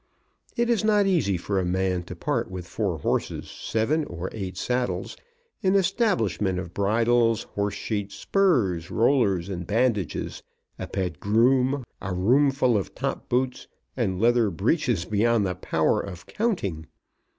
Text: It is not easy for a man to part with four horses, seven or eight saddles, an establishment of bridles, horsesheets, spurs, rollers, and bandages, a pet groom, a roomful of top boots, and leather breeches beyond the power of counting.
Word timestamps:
It 0.57 0.67
is 0.67 0.83
not 0.83 1.05
easy 1.05 1.37
for 1.37 1.59
a 1.59 1.63
man 1.63 2.01
to 2.05 2.15
part 2.15 2.49
with 2.49 2.65
four 2.67 2.97
horses, 2.97 3.47
seven 3.51 4.03
or 4.05 4.31
eight 4.33 4.57
saddles, 4.57 5.15
an 5.61 5.75
establishment 5.75 6.57
of 6.57 6.73
bridles, 6.73 7.43
horsesheets, 7.55 8.15
spurs, 8.15 8.89
rollers, 8.89 9.47
and 9.47 9.67
bandages, 9.67 10.41
a 10.79 10.87
pet 10.87 11.19
groom, 11.19 11.83
a 12.01 12.15
roomful 12.15 12.75
of 12.77 12.95
top 12.95 13.29
boots, 13.29 13.67
and 13.95 14.19
leather 14.19 14.49
breeches 14.49 15.05
beyond 15.05 15.45
the 15.45 15.53
power 15.53 15.99
of 16.01 16.25
counting. 16.25 16.87